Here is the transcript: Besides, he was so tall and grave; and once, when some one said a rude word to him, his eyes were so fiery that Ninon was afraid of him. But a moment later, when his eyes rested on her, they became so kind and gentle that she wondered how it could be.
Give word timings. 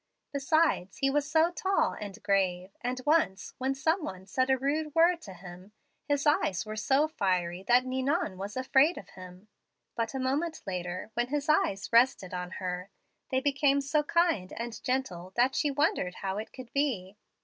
Besides, 0.33 0.97
he 0.97 1.11
was 1.11 1.29
so 1.29 1.51
tall 1.51 1.91
and 1.93 2.23
grave; 2.23 2.71
and 2.81 2.99
once, 3.05 3.53
when 3.59 3.75
some 3.75 4.03
one 4.03 4.25
said 4.25 4.49
a 4.49 4.57
rude 4.57 4.95
word 4.95 5.21
to 5.21 5.35
him, 5.35 5.73
his 6.07 6.25
eyes 6.25 6.65
were 6.65 6.75
so 6.75 7.07
fiery 7.07 7.61
that 7.67 7.85
Ninon 7.85 8.39
was 8.39 8.57
afraid 8.57 8.97
of 8.97 9.09
him. 9.09 9.47
But 9.95 10.15
a 10.15 10.19
moment 10.19 10.63
later, 10.65 11.11
when 11.13 11.27
his 11.27 11.47
eyes 11.47 11.87
rested 11.93 12.33
on 12.33 12.49
her, 12.53 12.89
they 13.29 13.41
became 13.41 13.79
so 13.79 14.01
kind 14.01 14.51
and 14.57 14.83
gentle 14.83 15.33
that 15.35 15.53
she 15.53 15.69
wondered 15.69 16.15
how 16.15 16.39
it 16.39 16.51
could 16.51 16.73
be. 16.73 17.15